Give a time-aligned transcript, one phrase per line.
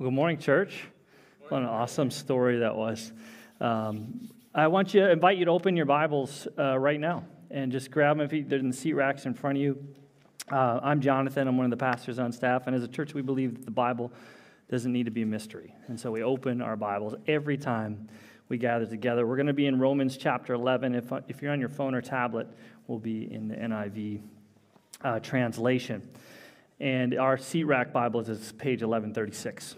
[0.00, 0.84] Well, good morning, church.
[1.48, 3.10] What an awesome story that was.
[3.60, 7.72] Um, I want you to invite you to open your Bibles uh, right now and
[7.72, 9.84] just grab them if they're in the seat racks in front of you.
[10.52, 11.48] Uh, I'm Jonathan.
[11.48, 13.72] I'm one of the pastors on staff, and as a church, we believe that the
[13.72, 14.12] Bible
[14.70, 18.08] doesn't need to be a mystery, and so we open our Bibles every time
[18.48, 19.26] we gather together.
[19.26, 20.94] We're going to be in Romans chapter 11.
[20.94, 22.46] If if you're on your phone or tablet,
[22.86, 24.20] we'll be in the NIV
[25.02, 26.08] uh, translation.
[26.78, 29.74] And our seat rack Bible is page 1136.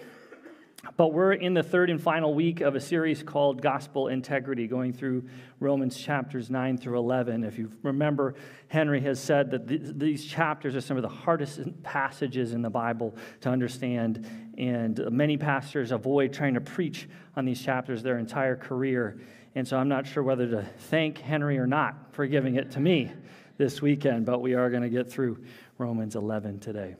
[0.96, 4.94] But we're in the third and final week of a series called Gospel Integrity, going
[4.94, 5.24] through
[5.58, 7.44] Romans chapters 9 through 11.
[7.44, 8.34] If you remember,
[8.68, 12.70] Henry has said that th- these chapters are some of the hardest passages in the
[12.70, 18.56] Bible to understand, and many pastors avoid trying to preach on these chapters their entire
[18.56, 19.20] career.
[19.54, 22.80] And so I'm not sure whether to thank Henry or not for giving it to
[22.80, 23.12] me
[23.58, 25.44] this weekend, but we are going to get through
[25.76, 26.96] Romans 11 today.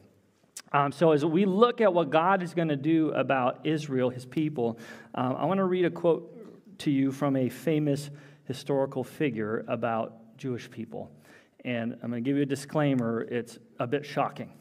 [0.73, 4.25] Um, so, as we look at what God is going to do about Israel, his
[4.25, 4.79] people,
[5.15, 8.11] um, I want to read a quote to you from a famous
[8.45, 11.11] historical figure about Jewish people.
[11.65, 14.53] And I'm going to give you a disclaimer, it's a bit shocking.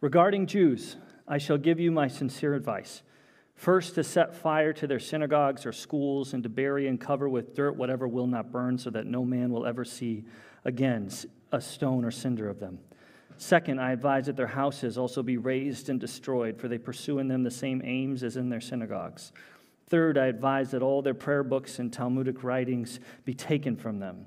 [0.00, 3.02] Regarding Jews, I shall give you my sincere advice.
[3.54, 7.54] First, to set fire to their synagogues or schools, and to bury and cover with
[7.54, 10.24] dirt whatever will not burn, so that no man will ever see
[10.64, 11.08] again
[11.52, 12.78] a stone or cinder of them.
[13.38, 17.28] Second, I advise that their houses also be razed and destroyed, for they pursue in
[17.28, 19.32] them the same aims as in their synagogues.
[19.88, 24.26] Third, I advise that all their prayer books and Talmudic writings be taken from them.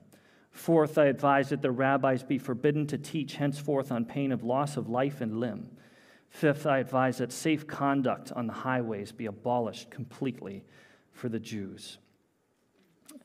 [0.51, 4.77] Fourth, I advise that the rabbis be forbidden to teach henceforth on pain of loss
[4.77, 5.69] of life and limb.
[6.29, 10.63] Fifth, I advise that safe conduct on the highways be abolished completely
[11.11, 11.97] for the Jews.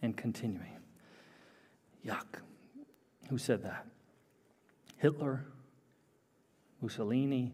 [0.02, 0.78] And continuing.
[2.04, 2.40] Yuck.
[3.28, 3.86] Who said that?
[4.96, 5.46] Hitler?
[6.84, 7.52] Mussolini.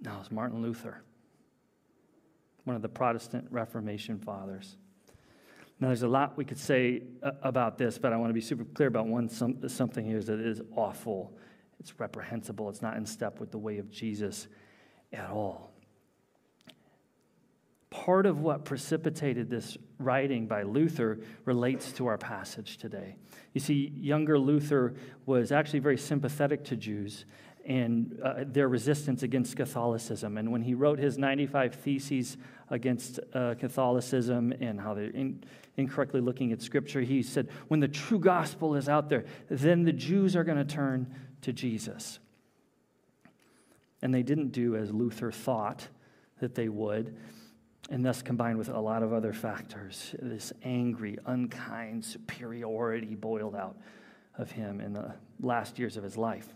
[0.00, 1.02] No, it's Martin Luther,
[2.62, 4.76] one of the Protestant Reformation fathers.
[5.80, 8.40] Now, there's a lot we could say uh, about this, but I want to be
[8.40, 11.36] super clear about one some, something here is that it is awful.
[11.80, 12.68] It's reprehensible.
[12.68, 14.46] It's not in step with the way of Jesus
[15.12, 15.72] at all.
[17.90, 23.16] Part of what precipitated this writing by Luther relates to our passage today.
[23.52, 24.94] You see, younger Luther
[25.26, 27.24] was actually very sympathetic to Jews
[27.64, 30.36] and uh, their resistance against Catholicism.
[30.36, 32.36] And when he wrote his 95 Theses
[32.70, 35.42] against uh, Catholicism and how they're in,
[35.76, 39.92] incorrectly looking at Scripture, he said, when the true gospel is out there, then the
[39.92, 42.18] Jews are going to turn to Jesus.
[44.02, 45.88] And they didn't do as Luther thought
[46.40, 47.16] that they would,
[47.90, 53.76] and thus combined with a lot of other factors, this angry, unkind superiority boiled out
[54.36, 56.54] of him in the last years of his life.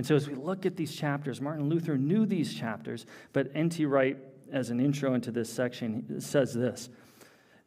[0.00, 3.84] And so, as we look at these chapters, Martin Luther knew these chapters, but N.T.
[3.84, 4.16] Wright,
[4.50, 6.88] as an intro into this section, says this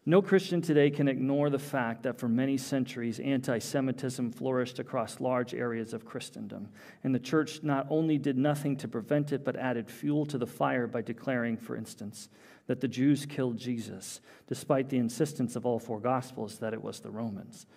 [0.08, 5.20] No Christian today can ignore the fact that for many centuries, anti Semitism flourished across
[5.20, 6.70] large areas of Christendom.
[7.04, 10.48] And the church not only did nothing to prevent it, but added fuel to the
[10.48, 12.30] fire by declaring, for instance,
[12.66, 17.00] that the Jews killed Jesus, despite the insistence of all four Gospels that it was
[17.00, 17.68] the Romans.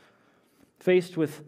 [0.78, 1.43] Faced with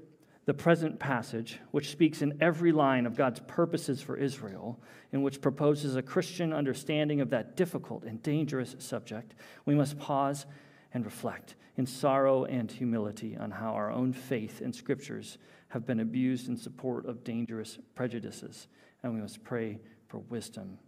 [0.48, 4.80] the present passage, which speaks in every line of God's purposes for Israel,
[5.12, 9.34] and which proposes a Christian understanding of that difficult and dangerous subject,
[9.66, 10.46] we must pause
[10.94, 15.36] and reflect in sorrow and humility on how our own faith and scriptures
[15.68, 18.68] have been abused in support of dangerous prejudices,
[19.02, 20.78] and we must pray for wisdom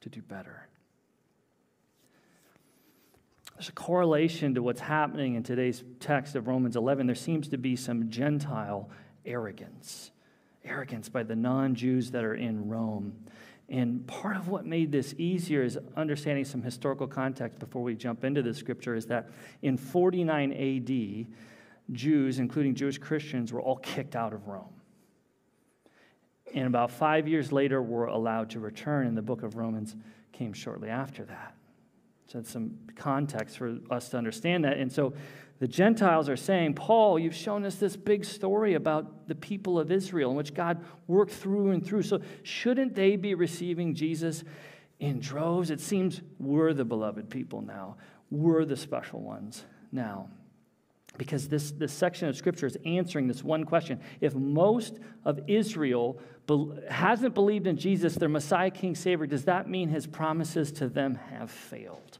[0.00, 0.68] to do better.
[3.56, 7.06] There's a correlation to what's happening in today's text of Romans 11.
[7.06, 8.88] There seems to be some Gentile
[9.28, 10.10] arrogance.
[10.64, 13.14] Arrogance by the non Jews that are in Rome.
[13.68, 18.24] And part of what made this easier is understanding some historical context before we jump
[18.24, 19.28] into the scripture is that
[19.60, 21.26] in 49 AD,
[21.94, 24.72] Jews, including Jewish Christians, were all kicked out of Rome.
[26.54, 29.96] And about five years later, were allowed to return, and the book of Romans
[30.32, 31.54] came shortly after that.
[32.26, 34.78] So that's some context for us to understand that.
[34.78, 35.14] And so
[35.60, 39.90] the Gentiles are saying, Paul, you've shown us this big story about the people of
[39.90, 42.02] Israel in which God worked through and through.
[42.02, 44.44] So shouldn't they be receiving Jesus
[45.00, 45.70] in droves?
[45.70, 47.96] It seems we're the beloved people now,
[48.30, 50.28] we're the special ones now.
[51.16, 54.00] Because this, this section of scripture is answering this one question.
[54.20, 59.68] If most of Israel be, hasn't believed in Jesus, their Messiah, King, Savior, does that
[59.68, 62.18] mean his promises to them have failed?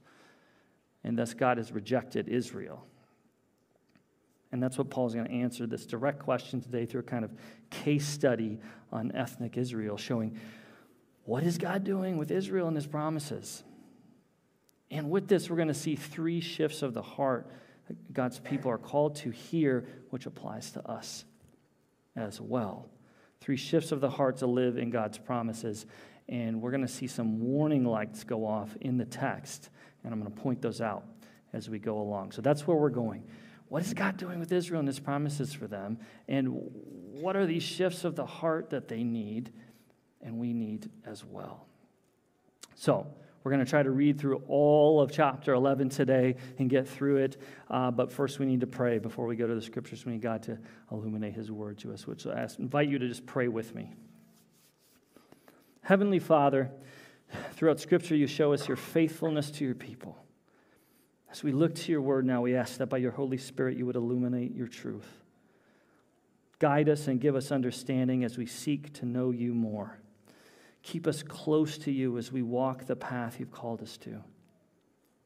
[1.04, 2.84] And thus God has rejected Israel.
[4.50, 7.32] And that's what Paul's going to answer this direct question today through a kind of
[7.70, 8.58] case study
[8.90, 10.38] on ethnic Israel, showing
[11.24, 13.62] what is God doing with Israel and his promises?
[14.90, 17.50] And with this, we're going to see three shifts of the heart
[17.88, 21.26] that God's people are called to hear, which applies to us
[22.16, 22.88] as well.
[23.40, 25.84] Three shifts of the heart to live in God's promises.
[26.28, 29.68] And we're going to see some warning lights go off in the text.
[30.04, 31.04] And I'm going to point those out
[31.52, 32.32] as we go along.
[32.32, 33.24] So that's where we're going.
[33.68, 35.98] What is God doing with Israel and his promises for them?
[36.26, 36.48] And
[37.12, 39.52] what are these shifts of the heart that they need
[40.22, 41.66] and we need as well?
[42.74, 43.06] So,
[43.44, 47.18] we're going to try to read through all of chapter 11 today and get through
[47.18, 47.40] it.
[47.70, 50.04] Uh, but first, we need to pray before we go to the scriptures.
[50.04, 50.58] We need God to
[50.90, 53.94] illuminate His word to us, which I invite you to just pray with me.
[55.82, 56.70] Heavenly Father,
[57.52, 60.18] throughout scripture, you show us your faithfulness to your people.
[61.30, 63.86] As we look to your word now, we ask that by your Holy Spirit you
[63.86, 65.22] would illuminate your truth.
[66.58, 70.00] Guide us and give us understanding as we seek to know you more.
[70.82, 74.22] Keep us close to you as we walk the path you've called us to.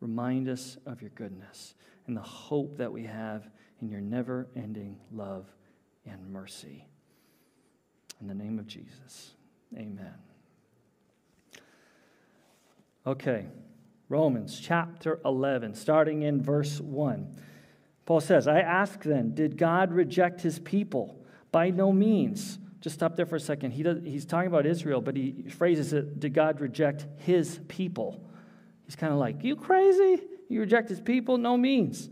[0.01, 1.75] Remind us of your goodness
[2.07, 3.49] and the hope that we have
[3.81, 5.47] in your never ending love
[6.05, 6.87] and mercy.
[8.21, 9.33] In the name of Jesus,
[9.77, 10.15] amen.
[13.07, 13.47] Okay.
[14.13, 17.35] Romans chapter 11, starting in verse 1.
[18.05, 21.25] Paul says, I ask then, did God reject his people?
[21.51, 22.59] By no means.
[22.83, 23.71] Just stop there for a second.
[23.71, 28.23] He does, he's talking about Israel, but he phrases it, did God reject his people?
[28.85, 30.23] He's kind of like, you crazy?
[30.51, 31.39] You reject his people?
[31.39, 32.11] No means.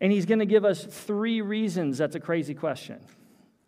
[0.00, 2.98] And he's going to give us three reasons that's a crazy question.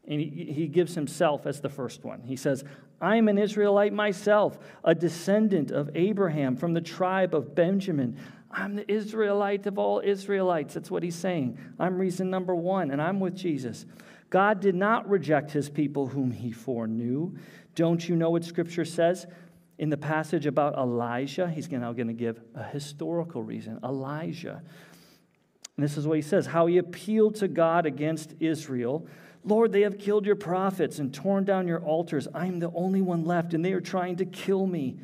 [0.05, 2.23] And he, he gives himself as the first one.
[2.23, 2.65] He says,
[3.01, 8.19] I'm an Israelite myself, a descendant of Abraham from the tribe of Benjamin.
[8.51, 10.75] I'm the Israelite of all Israelites.
[10.75, 11.59] That's what he's saying.
[11.79, 13.87] I'm reason number one, and I'm with Jesus.
[14.31, 17.37] God did not reject his people whom he foreknew.
[17.75, 19.27] Don't you know what Scripture says?
[19.79, 23.79] In the passage about Elijah, he's now going to give a historical reason.
[23.85, 24.63] Elijah.
[25.79, 29.09] And this is what he says how he appealed to God against Israel
[29.45, 32.29] Lord, they have killed your prophets and torn down your altars.
[32.35, 34.99] I am the only one left, and they are trying to kill me.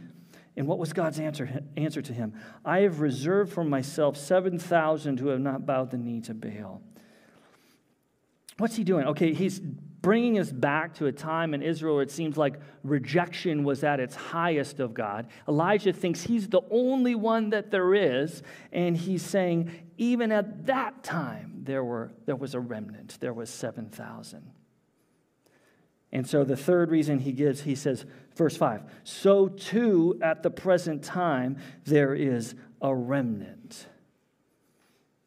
[0.57, 2.35] And what was God's answer, answer to him?
[2.65, 6.83] I have reserved for myself 7,000 who have not bowed the knee to Baal.
[8.59, 9.07] What's he doing?
[9.07, 9.61] Okay, he's
[10.05, 14.01] bringing us back to a time in Israel where it seems like rejection was at
[14.01, 15.27] its highest of God.
[15.49, 21.03] Elijah thinks he's the only one that there is, and he's saying, even at that
[21.03, 24.43] time, there, were, there was a remnant, there was 7,000.
[26.13, 28.05] And so the third reason he gives, he says,
[28.37, 31.57] verse 5 So too at the present time
[31.87, 33.87] there is a remnant.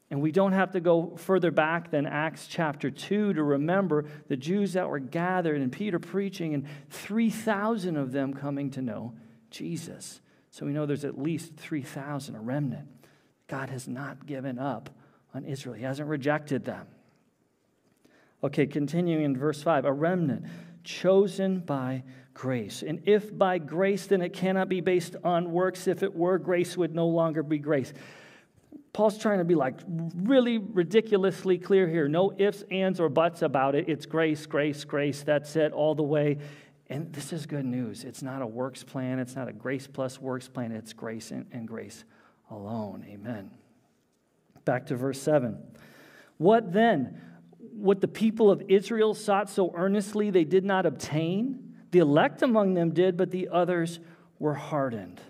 [0.09, 4.37] And we don't have to go further back than Acts chapter 2 to remember the
[4.37, 9.13] Jews that were gathered and Peter preaching, and 3,000 of them coming to know
[9.51, 10.21] Jesus.
[10.49, 12.87] So we know there's at least 3,000, a remnant.
[13.47, 14.89] God has not given up
[15.33, 16.87] on Israel, He hasn't rejected them.
[18.43, 20.45] Okay, continuing in verse 5 a remnant
[20.83, 22.03] chosen by
[22.33, 22.81] grace.
[22.81, 25.87] And if by grace, then it cannot be based on works.
[25.87, 27.93] If it were, grace would no longer be grace.
[28.93, 32.07] Paul's trying to be like really ridiculously clear here.
[32.07, 33.87] No ifs, ands, or buts about it.
[33.87, 35.23] It's grace, grace, grace.
[35.23, 36.37] That's it all the way.
[36.89, 38.03] And this is good news.
[38.03, 40.71] It's not a works plan, it's not a grace plus works plan.
[40.71, 42.05] It's grace and, and grace
[42.49, 43.05] alone.
[43.09, 43.51] Amen.
[44.65, 45.57] Back to verse 7.
[46.37, 47.21] What then?
[47.59, 51.75] What the people of Israel sought so earnestly they did not obtain?
[51.91, 53.99] The elect among them did, but the others
[54.39, 55.21] were hardened.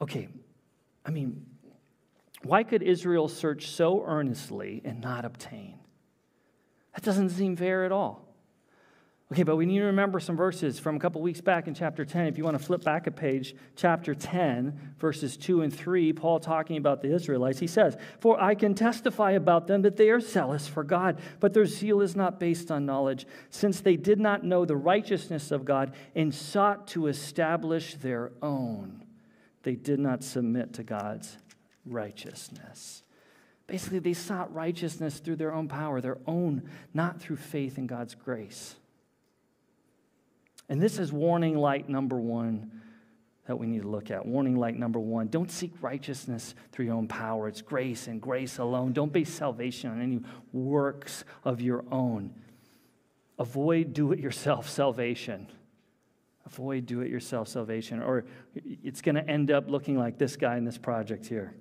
[0.00, 0.28] Okay,
[1.04, 1.44] I mean,
[2.44, 5.78] why could Israel search so earnestly and not obtain?
[6.94, 8.24] That doesn't seem fair at all.
[9.32, 12.04] Okay, but we need to remember some verses from a couple weeks back in chapter
[12.04, 12.26] 10.
[12.26, 16.38] If you want to flip back a page, chapter 10, verses 2 and 3, Paul
[16.38, 20.20] talking about the Israelites, he says, For I can testify about them that they are
[20.20, 24.44] zealous for God, but their zeal is not based on knowledge, since they did not
[24.44, 29.04] know the righteousness of God and sought to establish their own.
[29.62, 31.38] They did not submit to God's
[31.86, 33.02] righteousness.
[33.66, 38.14] Basically, they sought righteousness through their own power, their own, not through faith in God's
[38.14, 38.76] grace.
[40.68, 42.70] And this is warning light number one
[43.46, 44.24] that we need to look at.
[44.24, 47.48] Warning light number one don't seek righteousness through your own power.
[47.48, 48.92] It's grace and grace alone.
[48.92, 50.20] Don't base salvation on any
[50.52, 52.34] works of your own.
[53.38, 55.48] Avoid do it yourself salvation.
[56.46, 60.56] Avoid do it yourself salvation, or it's going to end up looking like this guy
[60.56, 61.54] in this project here.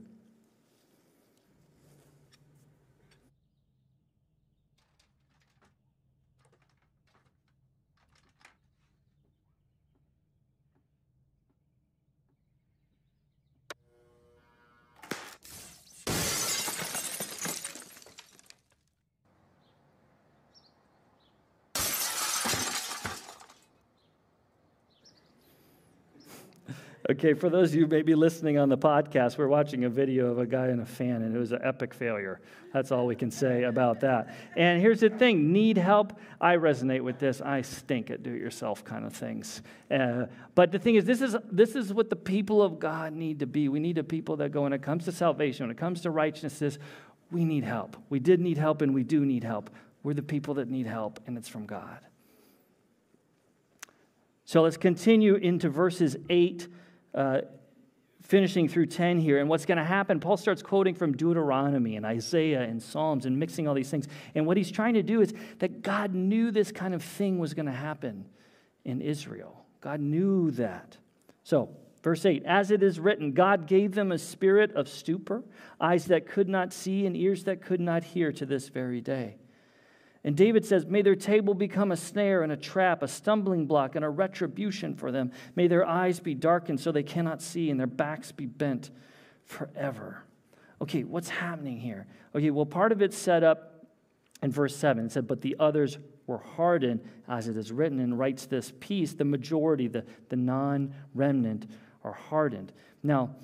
[27.24, 30.40] Okay, for those of you maybe listening on the podcast, we're watching a video of
[30.40, 32.42] a guy in a fan, and it was an epic failure.
[32.74, 34.36] That's all we can say about that.
[34.58, 36.20] And here's the thing need help?
[36.42, 37.40] I resonate with this.
[37.40, 39.62] I stink at do it yourself kind of things.
[39.90, 43.40] Uh, but the thing is, this is, this is what the people of God need
[43.40, 43.70] to be.
[43.70, 46.10] We need a people that go, when it comes to salvation, when it comes to
[46.10, 46.78] righteousness,
[47.32, 47.96] we need help.
[48.10, 49.70] We did need help, and we do need help.
[50.04, 52.00] We're the people that need help, and it's from God.
[54.44, 56.68] So let's continue into verses 8
[57.14, 57.42] uh,
[58.22, 59.40] finishing through 10 here.
[59.40, 63.38] And what's going to happen, Paul starts quoting from Deuteronomy and Isaiah and Psalms and
[63.38, 64.08] mixing all these things.
[64.34, 67.54] And what he's trying to do is that God knew this kind of thing was
[67.54, 68.26] going to happen
[68.86, 69.66] in Israel.
[69.82, 70.98] God knew that.
[71.44, 71.70] So,
[72.02, 75.44] verse 8 As it is written, God gave them a spirit of stupor,
[75.80, 79.36] eyes that could not see, and ears that could not hear to this very day.
[80.24, 83.96] And David says, May their table become a snare and a trap, a stumbling block
[83.96, 85.32] and a retribution for them.
[85.56, 88.90] May their eyes be darkened so they cannot see, and their backs be bent
[89.44, 90.24] forever.
[90.82, 92.08] Okay, what's happening here?
[92.34, 93.86] Okay, well, part of it's set up
[94.42, 95.06] in verse 7.
[95.06, 99.14] It said, But the others were hardened, as it is written, and writes this piece
[99.14, 101.70] the majority, the, the non remnant,
[102.04, 102.72] are hardened.
[103.02, 103.36] Now,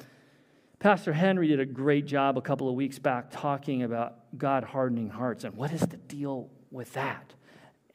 [0.79, 5.09] Pastor Henry did a great job a couple of weeks back talking about God hardening
[5.09, 7.33] hearts and what is the deal with that.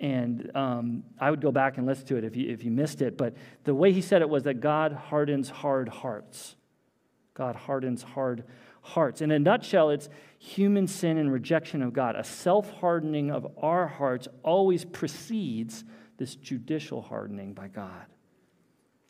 [0.01, 3.01] And um, I would go back and listen to it if you, if you missed
[3.01, 3.17] it.
[3.17, 6.57] But the way he said it was that God hardens hard hearts.
[7.35, 8.45] God hardens hard
[8.83, 9.21] hearts.
[9.21, 12.17] In a nutshell, it's human sin and rejection of God.
[12.17, 15.85] A self hardening of our hearts always precedes
[16.19, 18.07] this judicial hardening by God,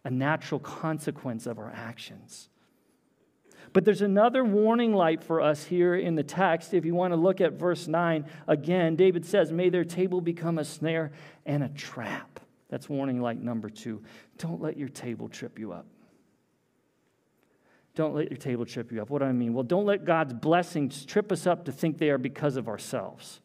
[0.04, 2.49] a natural consequence of our actions.
[3.75, 6.73] But there's another warning light for us here in the text.
[6.73, 10.59] If you want to look at verse 9, again, David says, May their table become
[10.59, 11.11] a snare
[11.45, 12.38] and a trap.
[12.71, 14.02] That's warning light number two.
[14.38, 15.87] Don't let your table trip you up.
[17.97, 19.11] Don't let your table trip you up.
[19.11, 19.54] What do I mean?
[19.54, 23.40] Well, don't let God's blessings trip us up to think they are because of ourselves.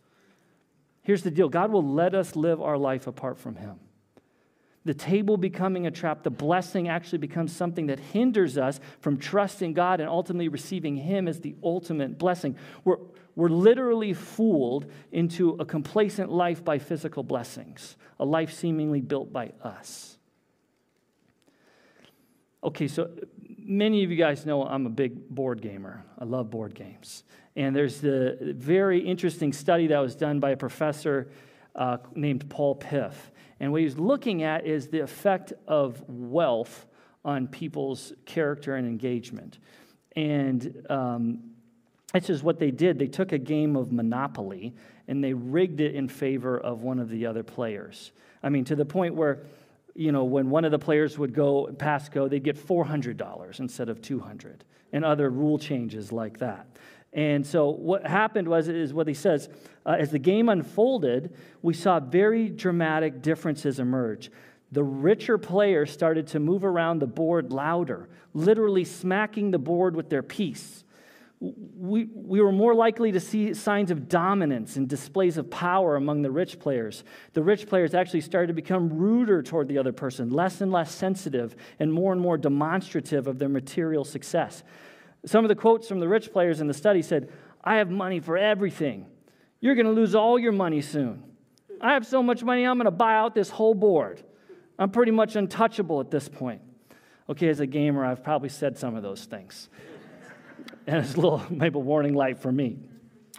[1.02, 3.80] Here's the deal God will let us live our life apart from Him
[4.86, 9.74] the table becoming a trap, the blessing actually becomes something that hinders us from trusting
[9.74, 12.56] God and ultimately receiving Him as the ultimate blessing.
[12.86, 12.98] We're,
[13.36, 19.52] we're literally fooled into a complacent life by physical blessings, a life seemingly built by
[19.64, 20.18] us.
[22.64, 23.10] Okay, so
[23.58, 26.04] many of you guys know I'm a big board gamer.
[26.18, 27.24] I love board games.
[27.56, 31.30] And there's the very interesting study that was done by a professor
[31.76, 33.32] uh, named Paul Piff.
[33.60, 36.88] And what he's looking at is the effect of wealth
[37.26, 39.60] on people's character and engagement.
[40.16, 41.52] And um,
[42.14, 42.98] this is what they did.
[42.98, 44.74] They took a game of Monopoly
[45.08, 48.12] and they rigged it in favor of one of the other players.
[48.42, 49.40] I mean, to the point where,
[49.96, 53.90] you know, when one of the players would go pass go, they'd get $400 instead
[53.90, 56.68] of 200 and other rule changes like that.
[57.14, 59.50] And so what happened was, is what he says,
[59.86, 64.30] uh, as the game unfolded, we saw very dramatic differences emerge.
[64.72, 70.10] The richer players started to move around the board louder, literally smacking the board with
[70.10, 70.84] their piece.
[71.40, 76.22] We, we were more likely to see signs of dominance and displays of power among
[76.22, 77.06] the rich players.
[77.34, 80.94] The rich players actually started to become ruder toward the other person, less and less
[80.94, 84.64] sensitive, and more and more demonstrative of their material success.
[85.26, 87.32] Some of the quotes from the rich players in the study said,
[87.64, 89.06] I have money for everything.
[89.60, 91.24] You're going to lose all your money soon.
[91.82, 94.22] I have so much money, I'm going to buy out this whole board.
[94.78, 96.62] I'm pretty much untouchable at this point.
[97.30, 99.70] Okay, as a gamer, I've probably said some of those things.
[100.88, 102.80] and it's a little, maybe warning light for me.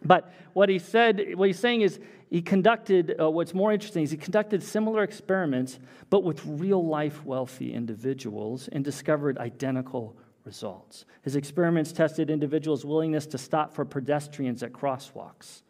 [0.02, 1.98] But what he said, what he's saying is,
[2.30, 7.24] he conducted, uh, what's more interesting is he conducted similar experiments, but with real life
[7.24, 11.04] wealthy individuals and discovered identical results.
[11.22, 15.62] His experiments tested individuals' willingness to stop for pedestrians at crosswalks,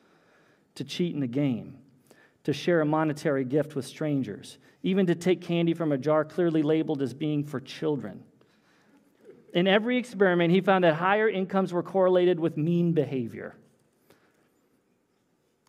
[0.75, 1.79] to cheat in a game,
[2.45, 6.63] to share a monetary gift with strangers, even to take candy from a jar clearly
[6.63, 8.23] labeled as being for children.
[9.53, 13.57] In every experiment, he found that higher incomes were correlated with mean behavior.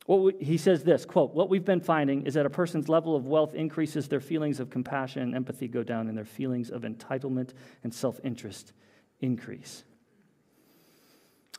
[0.08, 3.28] We, he says this quote what we've been finding is that a person's level of
[3.28, 7.52] wealth increases their feelings of compassion and empathy go down and their feelings of entitlement
[7.84, 8.74] and self-interest
[9.22, 9.84] increase.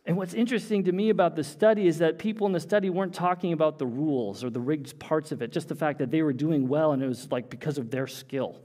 [0.05, 3.15] And what's interesting to me about the study is that people in the study weren't
[3.15, 6.23] talking about the rules or the rigged parts of it, just the fact that they
[6.23, 8.61] were doing well and it was like because of their skill.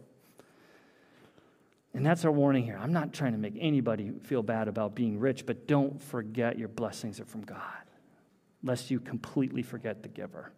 [1.94, 2.78] And that's our warning here.
[2.80, 6.68] I'm not trying to make anybody feel bad about being rich, but don't forget your
[6.68, 7.62] blessings are from God,
[8.64, 10.52] lest you completely forget the giver.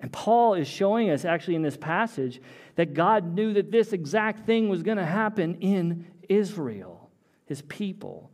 [0.00, 2.42] And Paul is showing us, actually, in this passage,
[2.74, 7.10] that God knew that this exact thing was going to happen in Israel,
[7.46, 8.30] his people,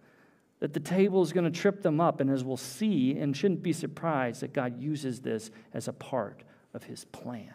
[0.61, 2.21] that the table is going to trip them up.
[2.21, 6.43] And as we'll see, and shouldn't be surprised, that God uses this as a part
[6.75, 7.55] of his plan.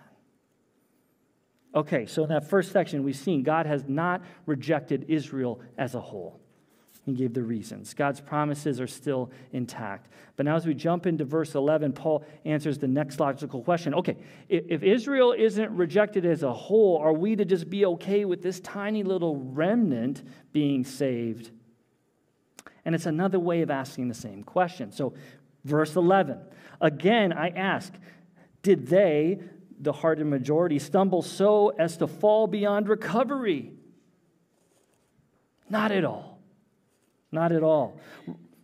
[1.76, 6.00] Okay, so in that first section, we've seen God has not rejected Israel as a
[6.00, 6.40] whole.
[7.06, 7.94] He gave the reasons.
[7.94, 10.08] God's promises are still intact.
[10.38, 13.94] But now, as we jump into verse 11, Paul answers the next logical question.
[13.94, 14.16] Okay,
[14.48, 18.62] if Israel isn't rejected as a whole, are we to just be okay with this
[18.62, 21.52] tiny little remnant being saved?
[22.86, 24.92] And it's another way of asking the same question.
[24.92, 25.14] So,
[25.66, 26.40] verse 11
[26.80, 27.94] again, I ask,
[28.62, 29.40] did they,
[29.80, 33.74] the hardened majority, stumble so as to fall beyond recovery?
[35.70, 36.33] Not at all.
[37.34, 38.00] Not at all.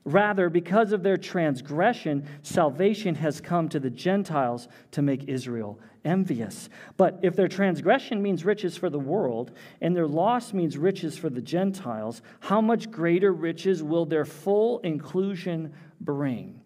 [0.06, 6.70] Rather, because of their transgression, salvation has come to the Gentiles to make Israel envious.
[6.96, 11.30] But if their transgression means riches for the world, and their loss means riches for
[11.30, 16.62] the Gentiles, how much greater riches will their full inclusion bring?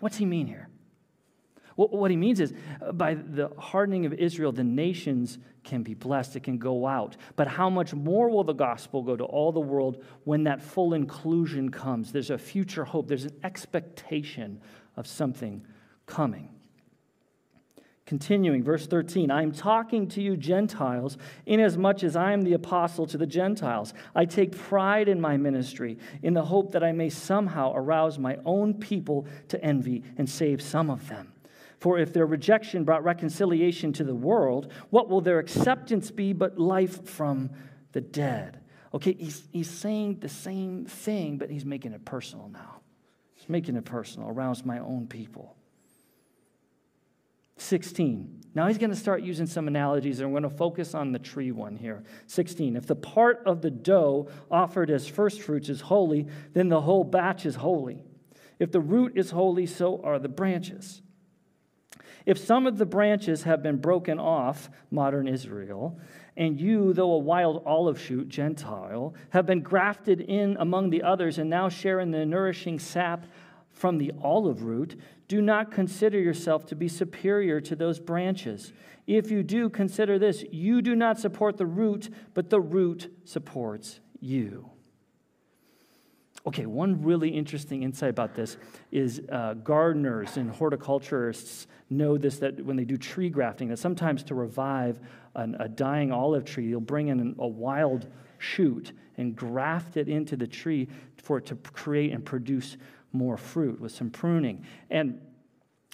[0.00, 0.68] What's he mean here?
[1.76, 6.36] What he means is, uh, by the hardening of Israel, the nations can be blessed,
[6.36, 7.16] it can go out.
[7.36, 10.94] But how much more will the gospel go to all the world when that full
[10.94, 12.12] inclusion comes?
[12.12, 14.60] There's a future hope, there's an expectation
[14.96, 15.64] of something
[16.06, 16.50] coming.
[18.04, 23.06] Continuing, verse 13, I am talking to you, Gentiles, inasmuch as I am the apostle
[23.06, 23.94] to the Gentiles.
[24.14, 28.38] I take pride in my ministry, in the hope that I may somehow arouse my
[28.44, 31.31] own people to envy and save some of them.
[31.82, 36.56] For if their rejection brought reconciliation to the world, what will their acceptance be but
[36.56, 37.50] life from
[37.90, 38.60] the dead?
[38.94, 42.82] Okay, he's, he's saying the same thing, but he's making it personal now.
[43.34, 45.56] He's making it personal, arouse my own people.
[47.56, 48.42] 16.
[48.54, 51.18] Now he's going to start using some analogies, and we're going to focus on the
[51.18, 52.04] tree one here.
[52.28, 52.76] 16.
[52.76, 57.02] If the part of the dough offered as first fruits is holy, then the whole
[57.02, 58.04] batch is holy.
[58.60, 61.01] If the root is holy, so are the branches.
[62.26, 65.98] If some of the branches have been broken off, modern Israel,
[66.36, 71.38] and you, though a wild olive shoot, Gentile, have been grafted in among the others
[71.38, 73.26] and now share in the nourishing sap
[73.70, 78.72] from the olive root, do not consider yourself to be superior to those branches.
[79.06, 84.00] If you do, consider this you do not support the root, but the root supports
[84.20, 84.71] you.
[86.44, 88.56] Okay, one really interesting insight about this
[88.90, 94.24] is uh, gardeners and horticulturists know this that when they do tree grafting, that sometimes
[94.24, 94.98] to revive
[95.36, 100.36] an, a dying olive tree, you'll bring in a wild shoot and graft it into
[100.36, 102.76] the tree for it to create and produce
[103.12, 104.64] more fruit with some pruning.
[104.90, 105.20] And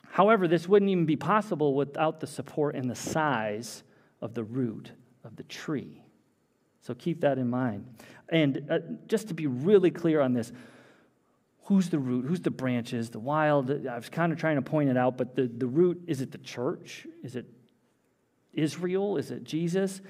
[0.06, 3.82] however, this wouldn't even be possible without the support and the size
[4.22, 4.92] of the root
[5.24, 6.02] of the tree.
[6.88, 7.84] So keep that in mind.
[8.30, 10.50] And uh, just to be really clear on this,
[11.64, 12.24] who's the root?
[12.24, 13.10] Who's the branches?
[13.10, 13.70] The wild?
[13.86, 16.32] I was kind of trying to point it out, but the, the root is it
[16.32, 17.06] the church?
[17.22, 17.44] Is it
[18.54, 19.18] Israel?
[19.18, 20.00] Is it Jesus?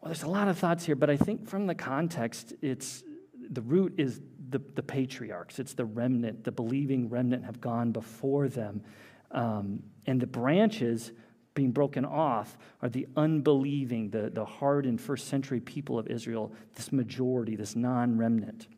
[0.00, 3.04] Well, there's a lot of thoughts here, but I think from the context, it's
[3.48, 8.48] the root is the, the patriarchs, it's the remnant, the believing remnant have gone before
[8.48, 8.82] them.
[9.30, 11.12] Um, and the branches
[11.56, 16.92] being broken off are the unbelieving, the, the hardened first century people of Israel, this
[16.92, 18.68] majority, this non remnant.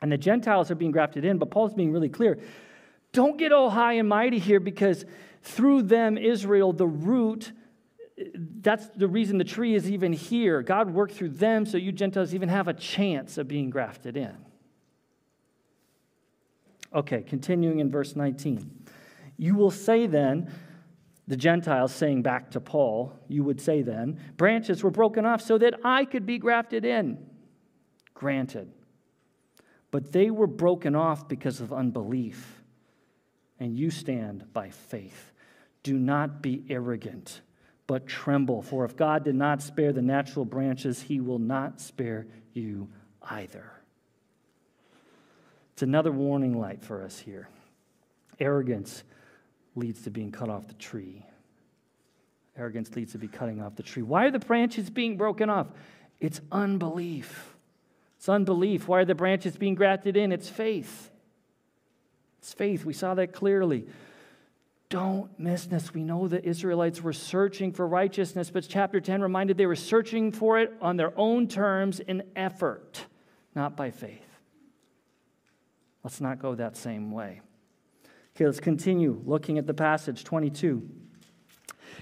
[0.00, 2.38] And the Gentiles are being grafted in, but Paul's being really clear.
[3.12, 5.04] Don't get all high and mighty here because
[5.42, 7.52] through them, Israel, the root,
[8.60, 10.62] that's the reason the tree is even here.
[10.62, 14.36] God worked through them so you Gentiles even have a chance of being grafted in.
[16.94, 18.70] Okay, continuing in verse 19.
[19.38, 20.52] You will say then,
[21.28, 25.56] the Gentiles saying back to Paul, you would say then, branches were broken off so
[25.58, 27.18] that I could be grafted in.
[28.14, 28.72] Granted.
[29.90, 32.62] But they were broken off because of unbelief,
[33.60, 35.32] and you stand by faith.
[35.82, 37.40] Do not be arrogant,
[37.86, 42.26] but tremble, for if God did not spare the natural branches, he will not spare
[42.52, 42.88] you
[43.22, 43.70] either.
[45.72, 47.48] It's another warning light for us here.
[48.40, 49.04] Arrogance
[49.74, 51.24] leads to being cut off the tree.
[52.56, 54.02] Arrogance leads to be cutting off the tree.
[54.02, 55.68] Why are the branches being broken off?
[56.20, 57.56] It's unbelief.
[58.18, 58.86] It's unbelief.
[58.86, 60.32] Why are the branches being grafted in?
[60.32, 61.10] It's faith.
[62.38, 62.84] It's faith.
[62.84, 63.86] We saw that clearly.
[64.90, 65.94] Don't miss this.
[65.94, 70.32] We know the Israelites were searching for righteousness, but chapter 10 reminded they were searching
[70.32, 73.06] for it on their own terms in effort,
[73.54, 74.20] not by faith.
[76.04, 77.40] Let's not go that same way.
[78.34, 80.88] Okay, let's continue looking at the passage 22.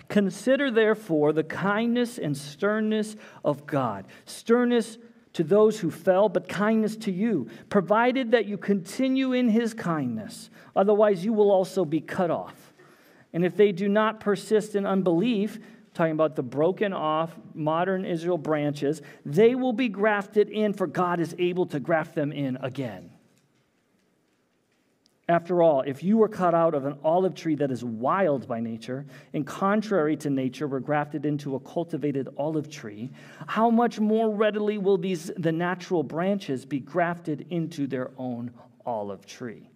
[0.08, 4.06] Consider, therefore, the kindness and sternness of God.
[4.26, 4.98] Sternness
[5.32, 10.50] to those who fell, but kindness to you, provided that you continue in his kindness.
[10.74, 12.72] Otherwise, you will also be cut off.
[13.32, 15.58] And if they do not persist in unbelief,
[15.94, 21.20] talking about the broken off modern Israel branches, they will be grafted in, for God
[21.20, 23.10] is able to graft them in again.
[25.30, 28.58] After all, if you were cut out of an olive tree that is wild by
[28.58, 33.12] nature, and contrary to nature were grafted into a cultivated olive tree,
[33.46, 38.50] how much more readily will these the natural branches be grafted into their own
[38.84, 39.70] olive tree?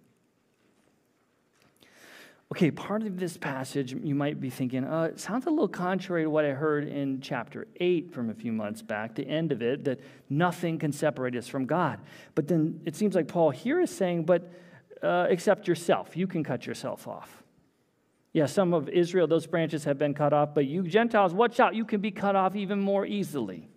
[2.51, 6.23] Okay, part of this passage you might be thinking, uh, it sounds a little contrary
[6.23, 9.61] to what I heard in chapter 8 from a few months back, the end of
[9.61, 12.01] it, that nothing can separate us from God.
[12.35, 14.51] But then it seems like Paul here is saying, but
[15.01, 16.15] uh, except yourself.
[16.15, 17.43] You can cut yourself off.
[18.33, 21.73] Yeah, some of Israel, those branches have been cut off, but you Gentiles, watch out,
[21.73, 23.69] you can be cut off even more easily.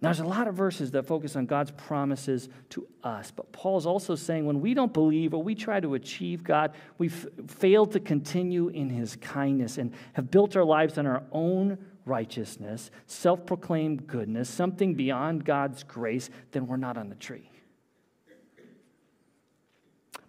[0.00, 3.86] Now, there's a lot of verses that focus on God's promises to us, but Paul's
[3.86, 8.00] also saying when we don't believe or we try to achieve God, we've failed to
[8.00, 14.06] continue in his kindness and have built our lives on our own righteousness, self proclaimed
[14.06, 17.50] goodness, something beyond God's grace, then we're not on the tree.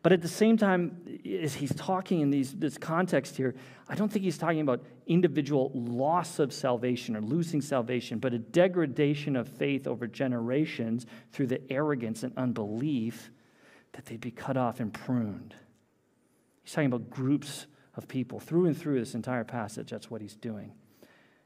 [0.06, 3.56] But at the same time, as he's talking in these, this context here,
[3.90, 8.38] I don't think he's talking about individual loss of salvation or losing salvation, but a
[8.38, 13.32] degradation of faith over generations through the arrogance and unbelief
[13.94, 15.56] that they'd be cut off and pruned.
[16.62, 17.66] He's talking about groups
[17.96, 19.90] of people through and through this entire passage.
[19.90, 20.74] That's what he's doing.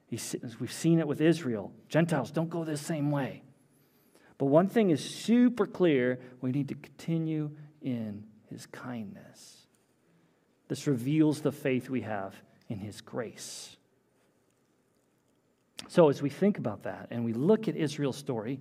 [0.05, 1.71] He's, we've seen it with Israel.
[1.87, 3.41] Gentiles don't go the same way.
[4.37, 9.67] But one thing is super clear we need to continue in his kindness.
[10.67, 12.35] This reveals the faith we have
[12.69, 13.75] in his grace.
[15.87, 18.59] So, as we think about that and we look at Israel's story,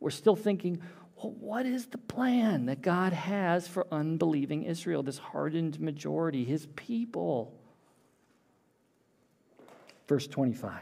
[0.00, 0.80] we're still thinking,
[1.16, 6.66] well, what is the plan that God has for unbelieving Israel, this hardened majority, his
[6.76, 7.54] people?
[10.06, 10.80] Verse 25.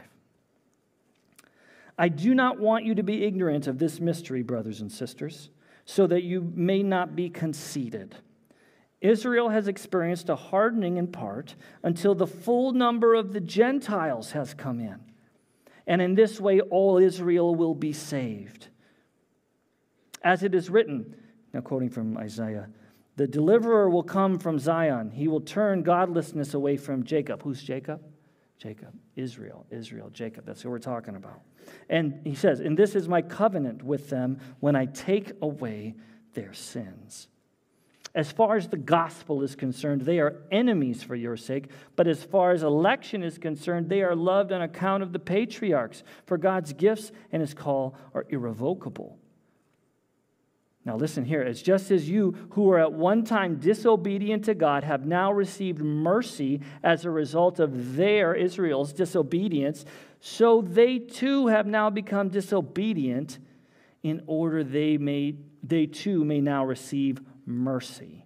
[1.97, 5.49] I do not want you to be ignorant of this mystery, brothers and sisters,
[5.85, 8.15] so that you may not be conceited.
[9.01, 14.53] Israel has experienced a hardening in part until the full number of the Gentiles has
[14.53, 14.99] come in.
[15.87, 18.69] And in this way, all Israel will be saved.
[20.23, 21.15] As it is written,
[21.53, 22.69] now quoting from Isaiah,
[23.15, 25.11] the deliverer will come from Zion.
[25.11, 27.43] He will turn godlessness away from Jacob.
[27.43, 28.01] Who's Jacob?
[28.57, 28.93] Jacob.
[29.15, 29.65] Israel.
[29.69, 30.09] Israel.
[30.09, 30.45] Jacob.
[30.45, 31.41] That's who we're talking about.
[31.89, 35.95] And he says, And this is my covenant with them when I take away
[36.33, 37.27] their sins.
[38.15, 41.69] As far as the gospel is concerned, they are enemies for your sake.
[41.97, 46.01] But as far as election is concerned, they are loved on account of the patriarchs.
[46.25, 49.19] For God's gifts and his call are irrevocable.
[50.85, 51.41] Now, listen here.
[51.41, 55.81] It's just as you, who were at one time disobedient to God, have now received
[55.81, 59.83] mercy as a result of their, Israel's, disobedience,
[60.21, 63.39] so they too have now become disobedient
[64.03, 68.25] in order they, may, they too may now receive mercy.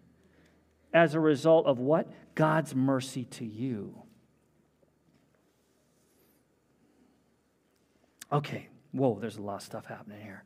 [0.94, 2.08] As a result of what?
[2.36, 4.02] God's mercy to you.
[8.32, 10.44] Okay, whoa, there's a lot of stuff happening here.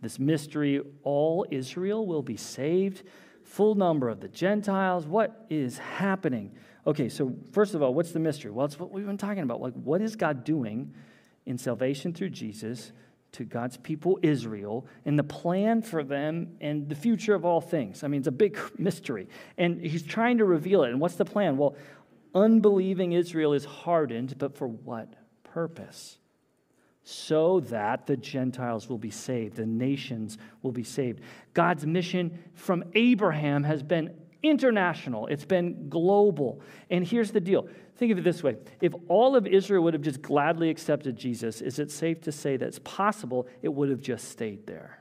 [0.00, 3.04] This mystery, all Israel will be saved,
[3.44, 5.06] full number of the Gentiles.
[5.06, 6.56] What is happening?
[6.86, 8.50] Okay, so first of all, what's the mystery?
[8.50, 9.60] Well, it's what we've been talking about.
[9.60, 10.92] Like, what is God doing
[11.46, 12.92] in salvation through Jesus
[13.32, 18.04] to God's people, Israel, and the plan for them and the future of all things.
[18.04, 19.28] I mean, it's a big mystery.
[19.56, 20.90] And he's trying to reveal it.
[20.90, 21.56] And what's the plan?
[21.56, 21.76] Well,
[22.34, 25.14] unbelieving Israel is hardened, but for what
[25.44, 26.18] purpose?
[27.04, 31.20] So that the Gentiles will be saved, the nations will be saved.
[31.52, 36.60] God's mission from Abraham has been international, it's been global.
[36.90, 40.02] And here's the deal think of it this way if all of Israel would have
[40.02, 44.00] just gladly accepted Jesus, is it safe to say that it's possible it would have
[44.00, 44.98] just stayed there?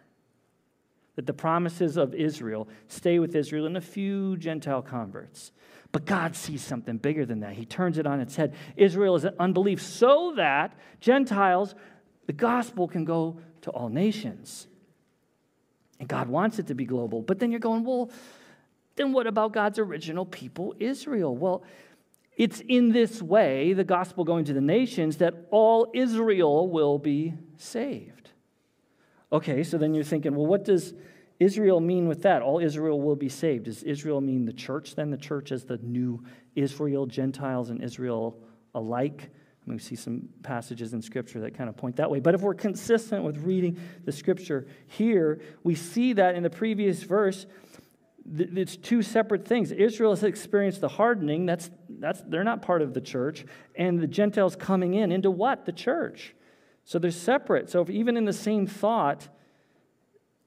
[1.15, 5.51] That the promises of Israel stay with Israel and a few Gentile converts.
[5.91, 7.54] But God sees something bigger than that.
[7.54, 8.54] He turns it on its head.
[8.77, 11.75] Israel is an unbelief so that Gentiles,
[12.27, 14.67] the gospel can go to all nations.
[15.99, 17.21] And God wants it to be global.
[17.21, 18.10] But then you're going, well,
[19.02, 21.36] then what about God's original people, Israel?
[21.36, 21.64] Well,
[22.38, 27.34] it's in this way, the gospel going to the nations, that all Israel will be
[27.58, 28.30] saved.
[29.32, 30.94] Okay, so then you're thinking, well, what does
[31.40, 32.42] Israel mean with that?
[32.42, 33.66] All Israel will be saved.
[33.66, 35.10] Does Israel mean the church then?
[35.10, 36.24] The church as the new
[36.56, 38.38] Israel, Gentiles and Israel
[38.76, 39.30] alike?
[39.66, 42.20] I mean, we see some passages in Scripture that kind of point that way.
[42.20, 47.04] But if we're consistent with reading the Scripture here, we see that in the previous
[47.04, 47.46] verse,
[48.30, 49.72] it's two separate things.
[49.72, 54.08] Israel has experienced the hardening, that's, that's, they're not part of the church, and the
[54.08, 55.66] Gentiles coming in into what?
[55.66, 56.36] The church.
[56.86, 57.70] So they're separate.
[57.70, 59.28] So even in the same thought,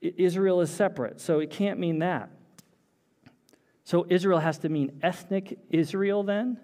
[0.00, 1.20] Israel is separate.
[1.20, 2.30] So it can't mean that.
[3.84, 6.58] So Israel has to mean ethnic Israel then?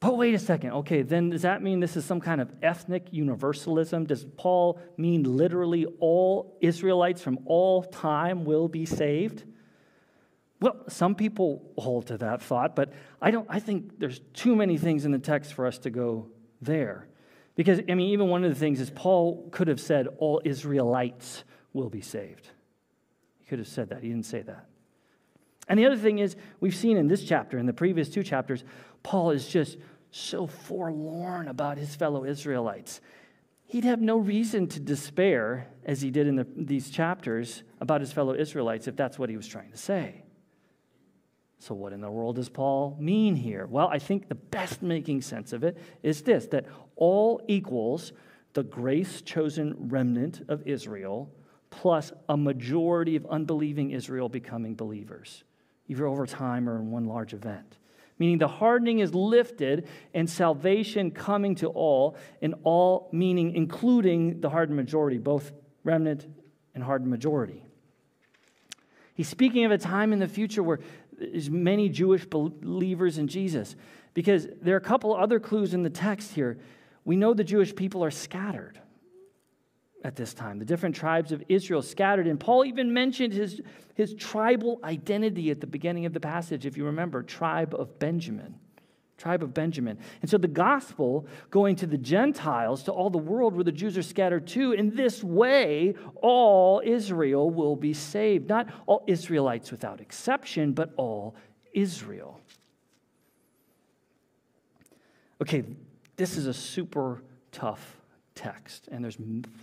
[0.00, 0.72] But wait a second.
[0.72, 4.04] Okay, then does that mean this is some kind of ethnic universalism?
[4.04, 9.44] Does Paul mean literally all Israelites from all time will be saved?
[10.60, 14.78] Well, some people hold to that thought, but I don't I think there's too many
[14.78, 16.28] things in the text for us to go
[16.62, 17.08] there.
[17.54, 21.44] Because I mean even one of the things is Paul could have said all Israelites
[21.72, 22.48] will be saved.
[23.38, 24.02] He could have said that.
[24.02, 24.66] He didn't say that.
[25.68, 28.64] And the other thing is, we've seen in this chapter, in the previous two chapters,
[29.02, 29.78] Paul is just
[30.10, 33.00] so forlorn about his fellow Israelites.
[33.66, 38.12] He'd have no reason to despair, as he did in the, these chapters, about his
[38.12, 40.23] fellow Israelites if that's what he was trying to say.
[41.58, 43.66] So, what in the world does Paul mean here?
[43.66, 48.12] Well, I think the best making sense of it is this that all equals
[48.52, 51.30] the grace chosen remnant of Israel
[51.70, 55.42] plus a majority of unbelieving Israel becoming believers,
[55.88, 57.78] either over time or in one large event.
[58.18, 64.50] Meaning the hardening is lifted and salvation coming to all, and all meaning including the
[64.50, 66.26] hardened majority, both remnant
[66.74, 67.64] and hardened majority.
[69.14, 70.80] He's speaking of a time in the future where
[71.32, 73.76] there's many Jewish believers in Jesus.
[74.14, 76.58] Because there are a couple other clues in the text here.
[77.04, 78.80] We know the Jewish people are scattered
[80.04, 82.26] at this time, the different tribes of Israel scattered.
[82.26, 83.62] And Paul even mentioned his,
[83.94, 88.54] his tribal identity at the beginning of the passage, if you remember, tribe of Benjamin.
[89.16, 89.98] Tribe of Benjamin.
[90.22, 93.96] And so the gospel going to the Gentiles, to all the world where the Jews
[93.96, 98.48] are scattered to, in this way, all Israel will be saved.
[98.48, 101.36] Not all Israelites without exception, but all
[101.72, 102.40] Israel.
[105.40, 105.64] Okay,
[106.16, 107.22] this is a super
[107.52, 107.96] tough
[108.34, 108.88] text.
[108.90, 109.18] And there's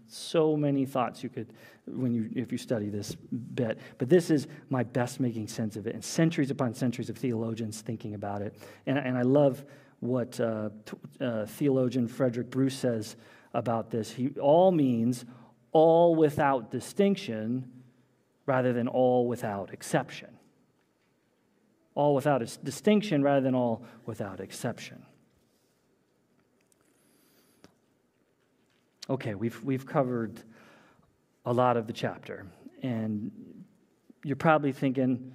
[0.07, 1.53] so many thoughts you could,
[1.87, 3.15] when you, if you study this
[3.53, 3.79] bit.
[3.97, 5.93] But this is my best making sense of it.
[5.93, 8.55] And centuries upon centuries of theologians thinking about it.
[8.85, 9.63] And, and I love
[9.99, 10.69] what uh,
[11.19, 13.15] uh, theologian Frederick Bruce says
[13.53, 14.11] about this.
[14.11, 15.25] He all means
[15.71, 17.69] all without distinction
[18.45, 20.29] rather than all without exception.
[21.93, 25.05] All without distinction rather than all without exception.
[29.09, 30.41] Okay, we've, we've covered
[31.45, 32.45] a lot of the chapter,
[32.83, 33.31] and
[34.23, 35.33] you're probably thinking,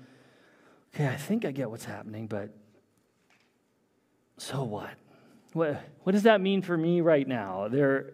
[0.95, 2.51] okay, I think I get what's happening, but
[4.39, 4.91] so what?
[5.53, 7.69] What, what does that mean for me right now?
[7.69, 8.13] There,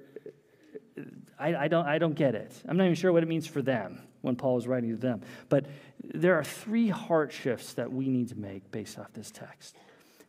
[1.38, 2.52] I, I, don't, I don't get it.
[2.66, 5.22] I'm not even sure what it means for them when Paul is writing to them.
[5.48, 5.66] But
[6.02, 9.76] there are three heart shifts that we need to make based off this text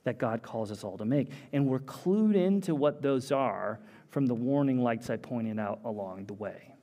[0.03, 1.29] that God calls us all to make.
[1.51, 6.25] And we're clued into what those are from the warning lights I pointed out along
[6.25, 6.75] the way.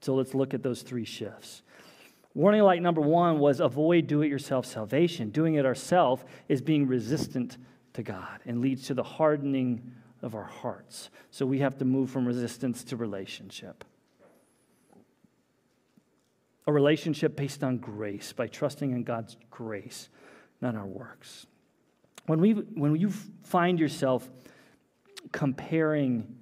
[0.00, 1.62] So let's look at those three shifts.
[2.34, 5.30] Warning light number one was avoid do it yourself salvation.
[5.30, 7.58] Doing it ourselves is being resistant
[7.92, 11.10] to God and leads to the hardening of our hearts.
[11.30, 13.84] So we have to move from resistance to relationship.
[16.66, 20.08] A relationship based on grace, by trusting in God's grace,
[20.60, 21.46] not our works.
[22.26, 23.10] When, we, when you
[23.44, 24.28] find yourself
[25.32, 26.36] comparing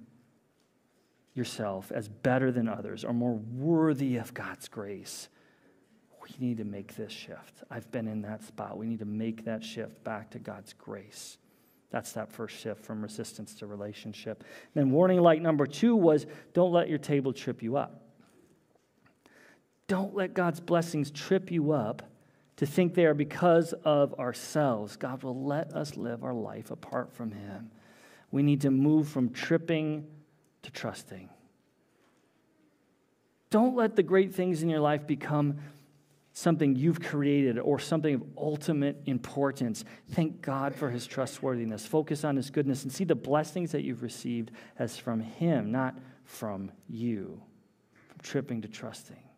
[1.33, 5.29] yourself as better than others or more worthy of God's grace,
[6.21, 7.63] we need to make this shift.
[7.69, 8.77] I've been in that spot.
[8.77, 11.37] We need to make that shift back to God's grace.
[11.89, 14.43] That's that first shift from resistance to relationship.
[14.73, 18.01] Then, warning light number two was don't let your table trip you up.
[19.87, 22.03] Don't let God's blessings trip you up
[22.61, 24.95] to think they are because of ourselves.
[24.95, 27.71] God will let us live our life apart from Him
[28.31, 30.07] we need to move from tripping
[30.63, 31.29] to trusting.
[33.49, 35.57] Don't let the great things in your life become
[36.33, 39.83] something you've created or something of ultimate importance.
[40.11, 41.85] Thank God for his trustworthiness.
[41.85, 45.97] Focus on his goodness and see the blessings that you've received as from him, not
[46.23, 47.41] from you.
[48.07, 49.30] From tripping to trusting.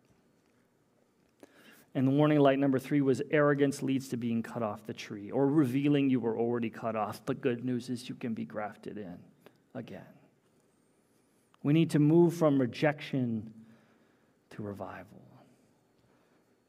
[1.94, 5.30] And the warning light number three was arrogance leads to being cut off the tree
[5.30, 7.20] or revealing you were already cut off.
[7.24, 9.16] But good news is you can be grafted in
[9.74, 10.02] again.
[11.62, 13.52] We need to move from rejection
[14.50, 15.22] to revival.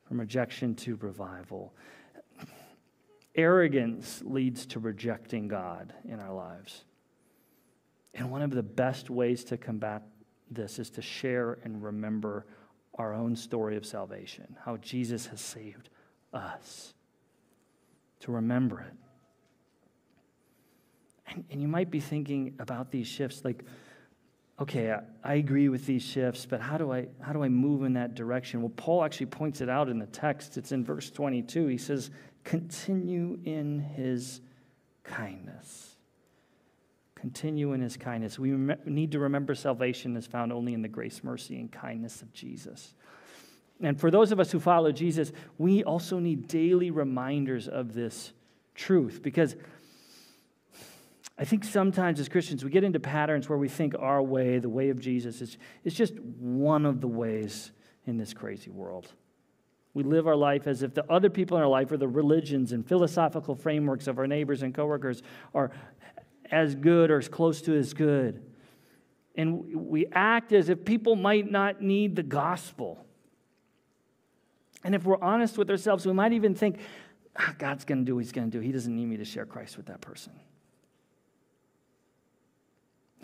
[0.07, 1.73] from rejection to revival.
[3.35, 6.85] Arrogance leads to rejecting God in our lives.
[8.13, 10.03] And one of the best ways to combat
[10.49, 12.45] this is to share and remember
[12.95, 15.89] our own story of salvation, how Jesus has saved
[16.33, 16.93] us,
[18.21, 18.93] to remember it.
[21.27, 23.63] And, and you might be thinking about these shifts like,
[24.59, 27.83] okay, I, I, agree with these shifts, but how do, I, how do I move
[27.83, 28.61] in that direction?
[28.61, 30.57] Well, Paul actually points it out in the text.
[30.57, 31.67] It's in verse 22.
[31.67, 32.09] He says,
[32.43, 34.39] continue in his
[35.03, 35.94] kindness.
[37.25, 38.37] Continue in his kindness.
[38.37, 38.51] We
[38.85, 42.93] need to remember salvation is found only in the grace, mercy, and kindness of Jesus.
[43.81, 48.31] And for those of us who follow Jesus, we also need daily reminders of this
[48.75, 49.55] truth because
[51.35, 54.69] I think sometimes as Christians we get into patterns where we think our way, the
[54.69, 57.71] way of Jesus, is, is just one of the ways
[58.05, 59.11] in this crazy world.
[59.95, 62.71] We live our life as if the other people in our life, or the religions
[62.73, 65.23] and philosophical frameworks of our neighbors and coworkers,
[65.55, 65.71] are
[66.51, 68.41] as good or as close to as good.
[69.35, 73.05] And we act as if people might not need the gospel.
[74.83, 76.79] And if we're honest with ourselves, we might even think,
[77.35, 78.61] ah, God's going to do what he's going to do.
[78.61, 80.33] He doesn't need me to share Christ with that person.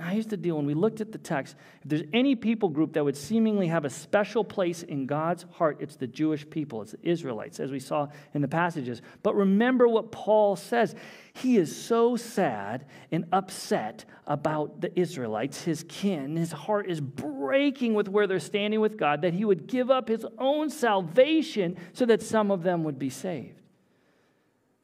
[0.02, 2.94] Now, here's the deal when we looked at the text, if there's any people group
[2.94, 6.94] that would seemingly have a special place in God's heart, it's the Jewish people, it's
[6.94, 9.04] the Israelites, as we saw in the passages.
[9.22, 10.96] But remember what Paul says.
[11.34, 16.36] He is so sad and upset about the Israelites, his kin.
[16.36, 20.08] His heart is breaking with where they're standing with God, that he would give up
[20.08, 23.62] his own salvation so that some of them would be saved.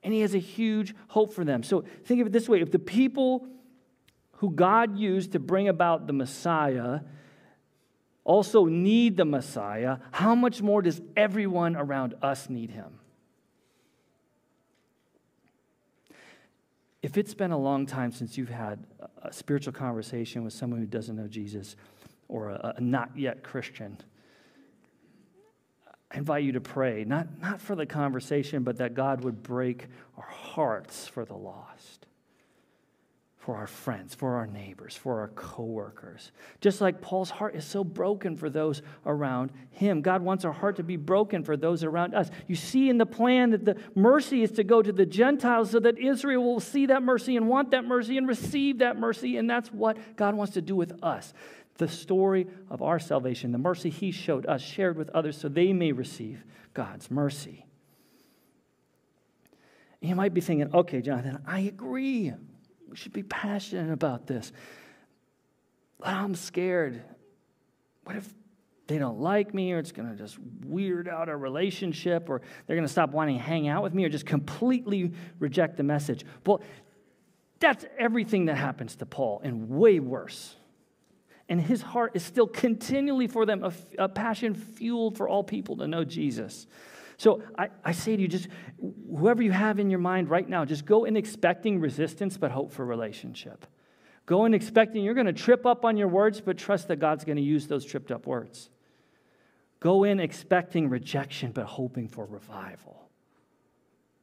[0.03, 1.63] And he has a huge hope for them.
[1.63, 3.47] So think of it this way if the people
[4.38, 7.02] who God used to bring about the Messiah
[8.28, 13.00] also need the Messiah, how much more does everyone around us need him?
[17.02, 18.86] If it's been a long time since you've had
[19.21, 21.78] a spiritual conversation with someone who doesn't know Jesus
[22.28, 23.97] or a, a not yet Christian,
[26.12, 29.88] I invite you to pray, not, not for the conversation, but that God would break
[30.17, 32.07] our hearts for the lost
[33.47, 36.33] for our friends, for our neighbors, for our coworkers.
[36.60, 40.01] Just like Paul's heart is so broken for those around him.
[40.01, 42.29] God wants our heart to be broken for those around us.
[42.47, 45.79] You see in the plan that the mercy is to go to the Gentiles so
[45.79, 49.38] that Israel will see that mercy and want that mercy and receive that mercy.
[49.38, 51.33] And that's what God wants to do with us.
[51.77, 55.71] The story of our salvation, the mercy he showed us, shared with others so they
[55.71, 57.65] may receive God's mercy.
[60.01, 62.33] You might be thinking, okay, Jonathan, I agree.
[62.89, 64.52] We should be passionate about this.
[66.02, 67.02] I'm scared.
[68.04, 68.34] What if
[68.88, 72.76] they don't like me, or it's going to just weird out our relationship, or they're
[72.76, 76.26] going to stop wanting to hang out with me, or just completely reject the message?
[76.45, 76.62] Well,
[77.60, 80.56] that's everything that happens to Paul, and way worse.
[81.50, 85.78] And his heart is still continually for them a, a passion fueled for all people
[85.78, 86.67] to know Jesus.
[87.17, 88.47] So I, I say to you, just
[88.80, 92.71] whoever you have in your mind right now, just go in expecting resistance, but hope
[92.71, 93.65] for relationship.
[94.27, 97.23] Go in expecting you're going to trip up on your words, but trust that God's
[97.23, 98.69] going to use those tripped up words.
[99.80, 103.10] Go in expecting rejection, but hoping for revival.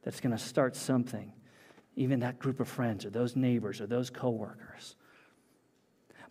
[0.03, 1.33] That's going to start something,
[1.95, 4.95] even that group of friends or those neighbors or those coworkers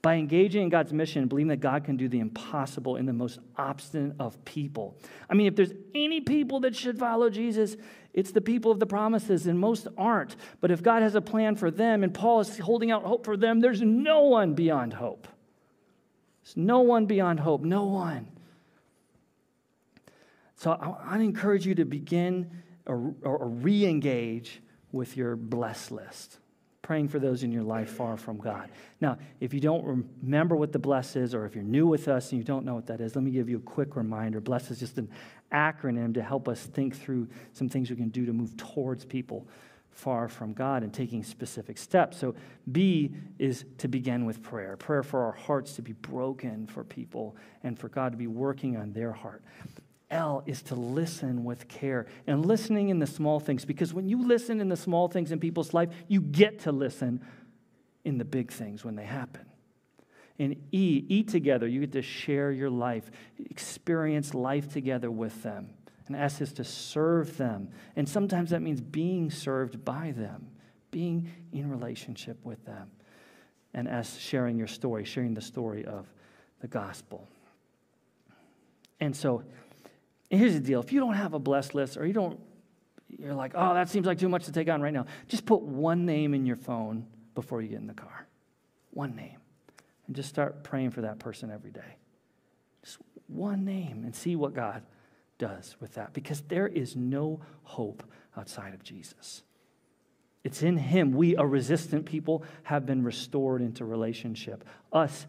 [0.05, 3.38] by engaging in God's mission, believing that God can do the impossible in the most
[3.57, 4.99] obstinate of people.
[5.31, 7.79] I mean, if there's any people that should follow Jesus,
[8.12, 10.37] it's the people of the promises, and most aren't.
[10.61, 13.35] But if God has a plan for them, and Paul is holding out hope for
[13.35, 15.27] them, there's no one beyond hope.
[16.43, 18.29] There's no one beyond hope, no one.
[20.57, 22.51] So I, I encourage you to begin
[22.85, 24.61] or, or re engage
[24.92, 26.40] with your blessed list
[26.85, 28.70] praying for those in your life far from God.
[29.00, 29.85] Now, if you don't
[30.22, 32.74] remember what the bless is, or if you're new with us and you don't know
[32.74, 34.38] what that is, let me give you a quick reminder.
[34.38, 35.08] Bless is just an
[35.50, 39.48] acronym to help us think through some things we can do to move towards people
[39.92, 42.18] far from God and taking specific steps.
[42.18, 42.35] So,
[42.70, 47.35] B is to begin with prayer prayer for our hearts to be broken for people
[47.62, 49.42] and for God to be working on their heart.
[50.15, 54.27] L is to listen with care and listening in the small things because when you
[54.27, 57.21] listen in the small things in people's life, you get to listen
[58.04, 59.44] in the big things when they happen.
[60.38, 61.67] And E, eat together.
[61.67, 63.10] You get to share your life,
[63.50, 65.71] experience life together with them.
[66.06, 67.69] And S is to serve them.
[67.96, 70.48] And sometimes that means being served by them,
[70.90, 72.90] being in relationship with them.
[73.73, 76.06] And S, sharing your story, sharing the story of
[76.60, 77.27] the gospel.
[79.00, 79.42] And so,
[80.35, 82.40] And here's the deal if you don't have a blessed list or you don't,
[83.08, 85.62] you're like, oh, that seems like too much to take on right now, just put
[85.62, 87.06] one name in your phone
[87.37, 88.26] before you get in the car.
[88.90, 89.37] One name.
[90.08, 91.98] And just start praying for that person every day.
[92.82, 94.82] Just one name and see what God
[95.38, 98.02] does with that because there is no hope
[98.37, 99.44] outside of Jesus.
[100.42, 101.12] It's in Him.
[101.12, 104.64] We, a resistant people, have been restored into relationship.
[104.92, 105.28] Us,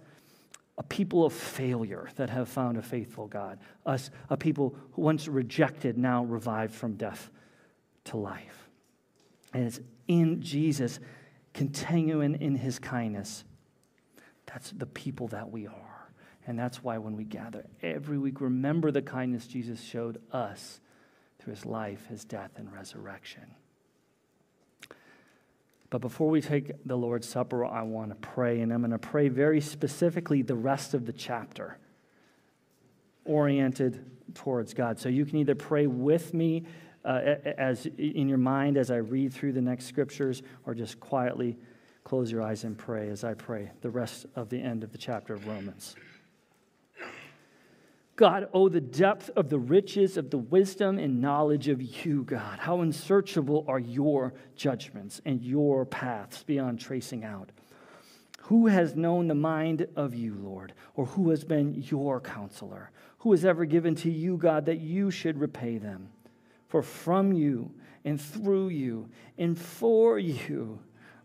[0.78, 3.60] a people of failure that have found a faithful God.
[3.86, 7.32] Us, a people who once rejected, now revived from death
[8.06, 8.70] to life.
[9.54, 11.00] And it's in Jesus,
[11.54, 13.46] continuing in His kindness.
[14.46, 16.12] That's the people that we are.
[16.48, 20.80] And that's why when we gather every week, remember the kindness Jesus showed us
[21.40, 23.44] through his life, his death, and resurrection.
[25.90, 28.98] But before we take the Lord's Supper, I want to pray, and I'm going to
[28.98, 31.78] pray very specifically the rest of the chapter,
[33.24, 35.00] oriented towards God.
[35.00, 36.66] So you can either pray with me
[37.04, 41.58] uh, as in your mind as I read through the next scriptures, or just quietly
[42.04, 44.98] close your eyes and pray as I pray the rest of the end of the
[44.98, 45.96] chapter of Romans.
[48.16, 52.60] God, oh, the depth of the riches of the wisdom and knowledge of you, God.
[52.60, 57.52] How unsearchable are your judgments and your paths beyond tracing out.
[58.44, 62.92] Who has known the mind of you, Lord, or who has been your counselor?
[63.20, 66.10] Who has ever given to you, God, that you should repay them?
[66.70, 67.72] For from you
[68.06, 70.80] and through you and for you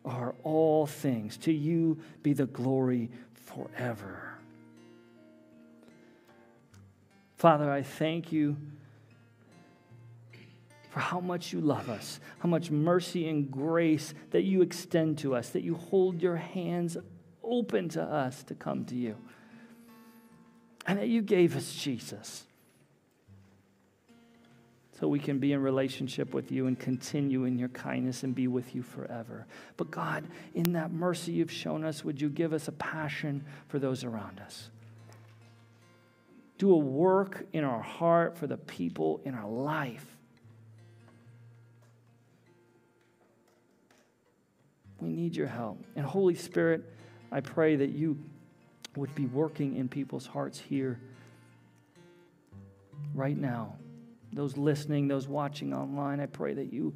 [0.05, 1.36] are all things.
[1.38, 4.39] To you be the glory forever.
[7.41, 8.59] Father, I thank you
[10.91, 15.34] for how much you love us, how much mercy and grace that you extend to
[15.34, 16.99] us, that you hold your hands
[17.43, 19.16] open to us to come to you,
[20.86, 22.45] and that you gave us Jesus
[25.01, 28.49] so we can be in relationship with you and continue in your kindness and be
[28.49, 29.47] with you forever.
[29.78, 33.78] But God, in that mercy you've shown us, would you give us a passion for
[33.78, 34.68] those around us?
[36.61, 40.04] Do a work in our heart for the people in our life.
[45.00, 45.82] We need your help.
[45.96, 46.84] And Holy Spirit,
[47.32, 48.18] I pray that you
[48.94, 51.00] would be working in people's hearts here
[53.14, 53.76] right now.
[54.34, 56.94] Those listening, those watching online, I pray that you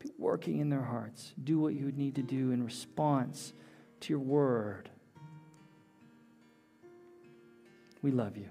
[0.00, 1.32] be working in their hearts.
[1.42, 3.54] Do what you would need to do in response
[4.00, 4.90] to your word.
[8.02, 8.50] We love you.